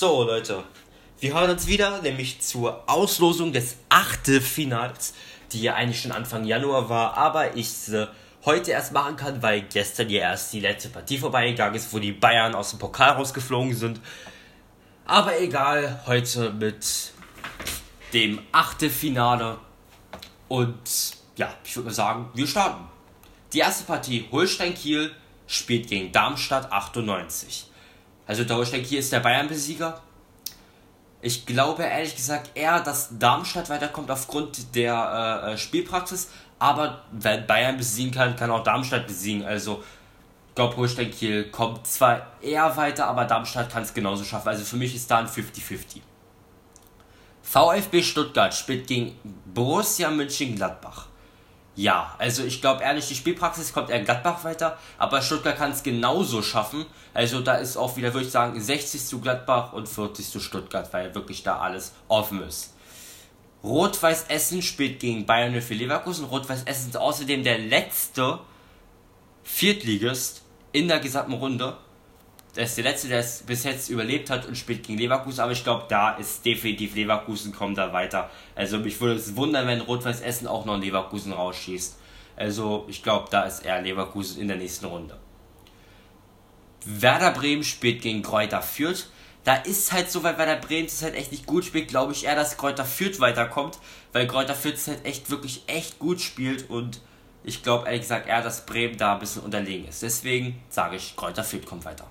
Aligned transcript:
So, 0.00 0.22
Leute, 0.22 0.64
wir 1.18 1.34
hören 1.34 1.50
uns 1.50 1.66
wieder, 1.66 2.00
nämlich 2.00 2.40
zur 2.40 2.88
Auslosung 2.88 3.52
des 3.52 3.76
Achtelfinals, 3.90 5.12
die 5.52 5.60
ja 5.60 5.74
eigentlich 5.74 6.00
schon 6.00 6.10
Anfang 6.10 6.46
Januar 6.46 6.88
war, 6.88 7.18
aber 7.18 7.54
ich 7.54 7.68
sie 7.68 8.08
heute 8.46 8.70
erst 8.70 8.94
machen 8.94 9.16
kann, 9.16 9.42
weil 9.42 9.60
gestern 9.60 10.08
ja 10.08 10.20
erst 10.20 10.54
die 10.54 10.60
letzte 10.60 10.88
Partie 10.88 11.18
vorbeigegangen 11.18 11.74
ist, 11.74 11.92
wo 11.92 11.98
die 11.98 12.12
Bayern 12.12 12.54
aus 12.54 12.70
dem 12.70 12.78
Pokal 12.78 13.10
rausgeflogen 13.10 13.76
sind. 13.76 14.00
Aber 15.04 15.38
egal, 15.38 16.00
heute 16.06 16.50
mit 16.50 17.12
dem 18.14 18.40
Achtelfinale. 18.52 19.58
Und 20.48 21.12
ja, 21.36 21.52
ich 21.62 21.76
würde 21.76 21.88
mal 21.88 21.94
sagen, 21.94 22.30
wir 22.32 22.46
starten. 22.46 22.88
Die 23.52 23.58
erste 23.58 23.84
Partie 23.84 24.26
Holstein-Kiel 24.32 25.14
spielt 25.46 25.88
gegen 25.88 26.10
Darmstadt 26.10 26.72
98. 26.72 27.66
Also 28.30 28.48
Holstein 28.48 28.84
Kiel 28.84 29.00
ist 29.00 29.12
der 29.12 29.18
Bayern-Besieger. 29.18 30.00
Ich 31.20 31.46
glaube 31.46 31.82
ehrlich 31.82 32.14
gesagt 32.14 32.50
eher, 32.54 32.78
dass 32.78 33.18
Darmstadt 33.18 33.68
weiterkommt 33.68 34.08
aufgrund 34.08 34.76
der 34.76 35.42
äh, 35.44 35.52
äh, 35.54 35.58
Spielpraxis. 35.58 36.28
Aber 36.60 37.02
wenn 37.10 37.44
Bayern 37.48 37.76
besiegen 37.76 38.12
kann, 38.12 38.36
kann 38.36 38.52
auch 38.52 38.62
Darmstadt 38.62 39.08
besiegen. 39.08 39.44
Also 39.44 39.82
ich 40.48 40.54
glaube, 40.54 40.76
Holstein 40.76 41.10
Kiel 41.10 41.50
kommt 41.50 41.84
zwar 41.88 42.28
eher 42.40 42.76
weiter, 42.76 43.08
aber 43.08 43.24
Darmstadt 43.24 43.68
kann 43.68 43.82
es 43.82 43.92
genauso 43.92 44.22
schaffen. 44.22 44.46
Also 44.46 44.64
für 44.64 44.76
mich 44.76 44.94
ist 44.94 45.10
da 45.10 45.18
ein 45.18 45.26
50-50. 45.26 46.00
VfB 47.42 48.00
Stuttgart 48.00 48.54
spielt 48.54 48.86
gegen 48.86 49.18
Borussia 49.52 50.08
Mönchengladbach. 50.08 51.08
Ja, 51.76 52.14
also 52.18 52.44
ich 52.44 52.60
glaube 52.60 52.82
ehrlich, 52.82 53.06
die 53.08 53.14
Spielpraxis 53.14 53.72
kommt 53.72 53.90
eher 53.90 54.02
Gladbach 54.02 54.44
weiter, 54.44 54.76
aber 54.98 55.22
Stuttgart 55.22 55.56
kann 55.56 55.70
es 55.70 55.82
genauso 55.82 56.42
schaffen. 56.42 56.84
Also 57.14 57.40
da 57.40 57.54
ist 57.54 57.76
auch 57.76 57.96
wieder, 57.96 58.12
würde 58.12 58.26
ich 58.26 58.32
sagen, 58.32 58.60
60 58.60 59.04
zu 59.04 59.20
Gladbach 59.20 59.72
und 59.72 59.88
40 59.88 60.28
zu 60.28 60.40
Stuttgart, 60.40 60.92
weil 60.92 61.14
wirklich 61.14 61.42
da 61.42 61.58
alles 61.58 61.92
offen 62.08 62.42
ist. 62.42 62.74
Rot-Weiß 63.62 64.26
Essen 64.28 64.62
spielt 64.62 65.00
gegen 65.00 65.26
Bayern 65.26 65.60
für 65.60 65.74
Leverkusen. 65.74 66.24
Rot-Weiß 66.24 66.64
Essen 66.64 66.90
ist 66.90 66.96
außerdem 66.96 67.44
der 67.44 67.58
letzte 67.58 68.40
Viertligist 69.44 70.42
in 70.72 70.88
der 70.88 71.00
gesamten 71.00 71.34
Runde. 71.34 71.76
Der 72.56 72.64
ist 72.64 72.76
der 72.76 72.84
letzte, 72.84 73.08
der 73.08 73.20
es 73.20 73.42
bis 73.42 73.64
jetzt 73.64 73.88
überlebt 73.90 74.28
hat 74.28 74.46
und 74.46 74.56
spielt 74.56 74.82
gegen 74.82 74.98
Leverkusen. 74.98 75.40
Aber 75.40 75.52
ich 75.52 75.62
glaube, 75.62 75.84
da 75.88 76.16
ist 76.16 76.44
definitiv 76.44 76.94
Leverkusen 76.94 77.52
kommt 77.52 77.78
da 77.78 77.92
weiter. 77.92 78.28
Also 78.56 78.78
mich 78.78 79.00
würde 79.00 79.14
es 79.14 79.36
wundern, 79.36 79.66
wenn 79.66 79.80
Rot-Weiß 79.80 80.20
Essen 80.20 80.48
auch 80.48 80.64
noch 80.64 80.78
Leverkusen 80.78 81.32
rausschießt. 81.32 81.96
Also 82.36 82.86
ich 82.88 83.02
glaube, 83.02 83.28
da 83.30 83.42
ist 83.42 83.64
eher 83.64 83.80
Leverkusen 83.82 84.40
in 84.40 84.48
der 84.48 84.56
nächsten 84.56 84.86
Runde. 84.86 85.18
Werder 86.84 87.32
Bremen 87.32 87.62
spielt 87.62 88.02
gegen 88.02 88.22
Kräuter 88.22 88.62
Fürth. 88.62 89.06
Da 89.44 89.56
ist 89.56 89.92
halt 89.92 90.10
so, 90.10 90.22
weil 90.22 90.36
Werder 90.38 90.56
Bremen 90.56 90.86
es 90.86 91.02
halt 91.02 91.14
echt 91.14 91.32
nicht 91.32 91.46
gut 91.46 91.64
spielt, 91.64 91.88
glaube 91.88 92.12
ich 92.12 92.24
eher, 92.24 92.34
dass 92.34 92.56
Kräuter 92.56 92.84
Fürth 92.84 93.20
weiterkommt, 93.20 93.78
weil 94.12 94.26
Kräuter 94.26 94.54
Fürth 94.54 94.86
halt 94.86 95.04
echt 95.04 95.30
wirklich 95.30 95.62
echt 95.66 95.98
gut 95.98 96.20
spielt 96.20 96.68
und 96.68 97.00
ich 97.42 97.62
glaube 97.62 97.86
ehrlich 97.86 98.02
gesagt 98.02 98.28
eher, 98.28 98.42
dass 98.42 98.66
Bremen 98.66 98.98
da 98.98 99.14
ein 99.14 99.20
bisschen 99.20 99.42
unterlegen 99.42 99.88
ist. 99.88 100.02
Deswegen 100.02 100.60
sage 100.68 100.96
ich, 100.96 101.16
Kräuter 101.16 101.44
Fürth 101.44 101.64
kommt 101.64 101.84
weiter. 101.84 102.06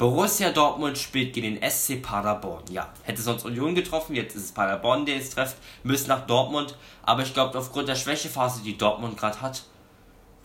Borussia 0.00 0.50
Dortmund 0.50 0.96
spielt 0.96 1.34
gegen 1.34 1.60
den 1.60 1.70
SC 1.70 2.00
Paderborn. 2.00 2.64
Ja, 2.70 2.88
hätte 3.02 3.20
sonst 3.20 3.44
Union 3.44 3.74
getroffen, 3.74 4.16
jetzt 4.16 4.34
ist 4.34 4.44
es 4.44 4.52
Paderborn, 4.52 5.04
der 5.04 5.16
es 5.16 5.28
trifft, 5.28 5.56
müssen 5.82 6.08
nach 6.08 6.26
Dortmund. 6.26 6.74
Aber 7.02 7.20
ich 7.20 7.34
glaube, 7.34 7.58
aufgrund 7.58 7.86
der 7.86 7.96
Schwächephase, 7.96 8.62
die 8.62 8.78
Dortmund 8.78 9.18
gerade 9.18 9.42
hat, 9.42 9.64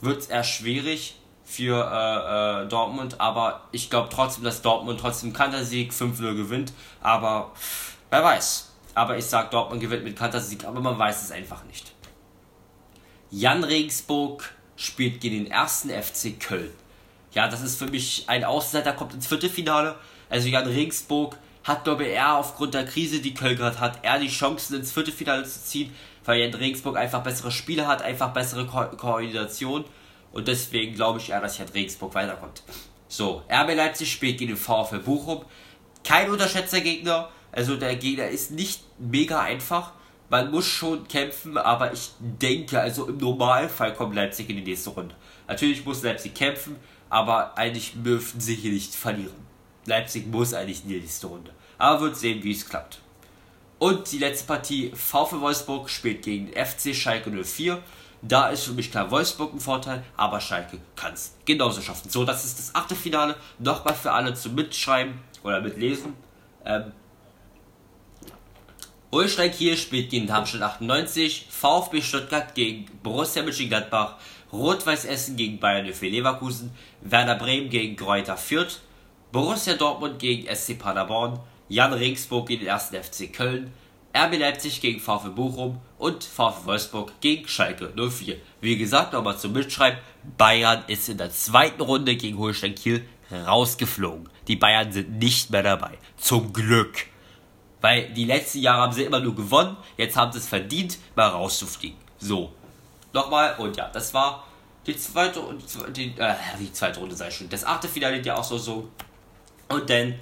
wird 0.02 0.20
es 0.20 0.28
eher 0.28 0.44
schwierig 0.44 1.16
für 1.46 1.90
äh, 1.90 2.64
äh, 2.64 2.68
Dortmund. 2.68 3.22
Aber 3.22 3.62
ich 3.72 3.90
glaube 3.90 4.10
trotzdem, 4.12 4.44
dass 4.44 4.62
Dortmund 4.62 5.00
trotzdem 5.00 5.32
Kantersieg 5.32 5.94
5-0 5.94 6.36
gewinnt. 6.36 6.74
Aber 7.00 7.54
wer 8.10 8.26
weiß. 8.26 8.74
Aber 8.94 9.18
ich 9.18 9.26
sage, 9.26 9.48
Dortmund 9.52 9.80
gewinnt 9.80 10.04
mit 10.04 10.18
Kantersieg, 10.18 10.66
aber 10.66 10.82
man 10.82 11.00
weiß 11.00 11.24
es 11.24 11.32
einfach 11.32 11.64
nicht. 11.64 11.94
Jan 13.32 13.64
Regensburg 13.64 14.54
spielt 14.76 15.22
gegen 15.22 15.46
den 15.46 15.52
ersten 15.52 15.92
FC 15.92 16.38
Köln 16.38 16.74
ja, 17.36 17.48
das 17.48 17.62
ist 17.62 17.78
für 17.78 17.88
mich 17.88 18.24
ein 18.28 18.44
Außenseiter, 18.44 18.94
kommt 18.94 19.14
ins 19.14 19.28
Viertelfinale. 19.28 19.96
Also 20.30 20.48
Jan 20.48 20.66
Regensburg 20.66 21.38
hat, 21.64 21.84
glaube 21.84 22.06
ich, 22.06 22.12
eher 22.12 22.38
aufgrund 22.38 22.74
der 22.74 22.86
Krise, 22.86 23.20
die 23.20 23.34
Köln 23.34 23.58
gerade 23.58 23.80
hat, 23.80 24.04
eher 24.04 24.20
die 24.20 24.30
Chancen 24.30 24.78
ins 24.78 24.94
Viertelfinale 24.94 25.44
zu 25.44 25.62
ziehen, 25.62 25.94
weil 26.24 26.40
Jan 26.40 26.54
Regensburg 26.54 26.98
einfach 26.98 27.22
bessere 27.22 27.52
Spiele 27.52 27.88
hat, 27.88 28.02
einfach 28.02 28.34
bessere 28.34 28.66
Ko 28.66 28.86
Koordination. 28.98 29.84
Und 30.32 30.48
deswegen 30.48 30.96
glaube 30.96 31.20
ich 31.20 31.30
eher, 31.30 31.42
dass 31.42 31.58
Jan 31.58 31.68
Regensburg 31.70 32.16
weiterkommt. 32.16 32.64
So, 33.08 33.44
RB 33.50 33.76
Leipzig 33.76 34.12
spielt 34.12 34.38
gegen 34.38 34.54
den 34.54 34.58
VfL 34.58 35.00
Bochum. 35.00 35.44
Kein 36.04 36.30
unterschätzter 36.30 36.82
Gegner. 36.82 37.30
Also 37.52 37.76
der 37.76 37.96
Gegner 37.96 38.28
ist 38.28 38.52
nicht 38.52 38.82
mega 38.98 39.42
einfach. 39.42 39.92
Man 40.30 40.52
muss 40.52 40.66
schon 40.66 41.08
kämpfen, 41.08 41.58
aber 41.58 41.94
ich 41.94 42.12
denke, 42.20 42.80
also 42.80 43.08
im 43.08 43.18
Normalfall 43.18 43.94
kommt 43.94 44.16
Leipzig 44.16 44.50
in 44.50 44.58
die 44.58 44.64
nächste 44.64 44.90
Runde. 44.90 45.16
Natürlich 45.48 45.86
muss 45.86 46.02
Leipzig 46.02 46.34
kämpfen, 46.34 46.78
aber 47.10 47.58
eigentlich 47.58 47.94
dürften 47.96 48.40
sie 48.40 48.56
hier 48.56 48.72
nicht 48.72 48.96
verlieren. 48.96 49.46
Leipzig 49.86 50.28
muss 50.28 50.54
eigentlich 50.54 50.84
in 50.84 50.90
die 50.90 51.00
nächste 51.00 51.28
Runde. 51.28 51.52
Aber 51.78 52.02
wird 52.02 52.18
sehen, 52.18 52.44
wie 52.44 52.52
es 52.52 52.68
klappt. 52.68 53.00
Und 53.78 54.12
die 54.12 54.18
letzte 54.18 54.48
Partie, 54.48 54.92
VfL 54.96 55.42
Wolfsburg 55.42 55.90
spielt 55.90 56.24
gegen 56.24 56.48
FC 56.54 56.96
Schalke 56.96 57.30
04. 57.30 57.82
Da 58.22 58.48
ist 58.48 58.64
für 58.64 58.72
mich 58.72 58.90
klar 58.90 59.12
Wolfsburg 59.12 59.54
ein 59.54 59.60
Vorteil, 59.60 60.04
aber 60.18 60.42
Schalke 60.42 60.80
kann 60.96 61.14
es 61.14 61.36
genauso 61.46 61.82
schaffen. 61.82 62.10
So, 62.10 62.26
das 62.26 62.46
ist 62.46 62.58
das 62.58 62.74
achte 62.74 62.96
Finale. 62.96 63.36
Nochmal 63.60 63.94
für 63.94 64.12
alle 64.12 64.34
zum 64.34 64.56
Mitschreiben 64.56 65.20
oder 65.44 65.62
Mitlesen. 65.62 66.14
Ähm, 66.66 66.92
Holstein 69.16 69.50
Kiel 69.50 69.78
spielt 69.78 70.10
gegen 70.10 70.28
Darmstadt 70.28 70.62
98, 70.62 71.46
VfB 71.50 72.02
Stuttgart 72.02 72.54
gegen 72.54 72.86
Borussia 73.02 73.44
Mönchengladbach, 73.44 74.16
Rot-Weiß 74.52 75.06
Essen 75.06 75.38
gegen 75.38 75.58
Bayern 75.58 75.94
für 75.94 76.10
Leverkusen, 76.10 76.72
Werder 77.00 77.36
Bremen 77.36 77.70
gegen 77.70 77.96
Kräuter 77.96 78.36
Fürth, 78.36 78.82
Borussia 79.32 79.76
Dortmund 79.76 80.20
gegen 80.20 80.54
SC 80.54 80.78
Paderborn, 80.78 81.40
Jan 81.70 81.94
Regensburg 81.94 82.50
gegen 82.50 82.66
den 82.66 82.74
1. 82.74 82.88
FC 82.90 83.32
Köln, 83.32 83.72
RB 84.14 84.38
Leipzig 84.38 84.82
gegen 84.82 85.00
VfB 85.00 85.30
Bochum 85.30 85.80
und 85.98 86.26
VfB 86.26 86.66
Wolfsburg 86.66 87.14
gegen 87.22 87.48
Schalke 87.48 87.94
04. 87.96 88.36
Wie 88.60 88.78
gesagt, 88.78 89.14
nochmal 89.14 89.38
zum 89.38 89.54
Mitschreiben, 89.54 89.98
Bayern 90.38 90.84
ist 90.88 91.08
in 91.08 91.18
der 91.18 91.32
zweiten 91.32 91.82
Runde 91.82 92.18
gegen 92.18 92.38
Holstein 92.38 92.76
Kiel 92.76 93.06
rausgeflogen. 93.32 94.28
Die 94.50 94.58
Bayern 94.58 94.92
sind 94.92 95.20
nicht 95.20 95.52
mehr 95.52 95.64
dabei. 95.64 95.98
Zum 96.18 96.52
Glück. 96.52 97.15
Weil 97.86 98.10
die 98.14 98.26
letzten 98.26 98.62
Jahre 98.62 98.82
haben 98.82 98.94
sie 98.94 99.04
immer 99.04 99.20
nur 99.20 99.36
gewonnen, 99.36 99.78
jetzt 99.96 100.18
haben 100.18 100.32
sie 100.32 100.40
es 100.40 100.48
verdient, 100.48 100.98
mal 101.16 101.28
rauszufliegen. 101.28 102.00
So, 102.18 102.52
nochmal. 103.14 103.54
Und 103.60 103.78
ja, 103.78 103.88
das 103.90 104.12
war 104.12 104.44
die 104.88 104.98
zweite 104.98 105.40
die, 105.96 106.16
äh, 106.18 106.34
die 106.60 106.74
zweite 106.74 107.00
Runde 107.00 107.16
sei 107.16 107.30
schon. 107.30 107.48
Das 107.48 107.64
achte 107.64 107.88
Finale 107.88 108.20
ja 108.24 108.38
auch 108.38 108.44
so 108.44 108.58
so. 108.58 108.90
Und 109.70 109.88
dann 109.88 110.16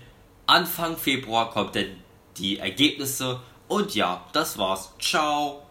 Anfang 0.46 0.97
Februar 0.97 1.51
kommt 1.51 1.78
dann 1.78 2.03
die 2.35 2.59
Ergebnisse. 2.59 3.40
Und 3.69 3.95
ja, 3.95 4.25
das 4.33 4.57
war's. 4.57 4.92
Ciao. 5.00 5.62